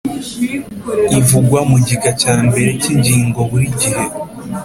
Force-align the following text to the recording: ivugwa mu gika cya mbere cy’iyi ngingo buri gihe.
ivugwa 1.19 1.59
mu 1.69 1.77
gika 1.87 2.11
cya 2.21 2.35
mbere 2.47 2.71
cy’iyi 2.81 2.99
ngingo 2.99 3.39
buri 3.49 3.67
gihe. 3.79 4.03